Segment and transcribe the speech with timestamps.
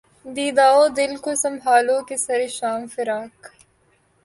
[0.25, 3.35] دیدہ و دل کو سنبھالو کہ سر شام فراق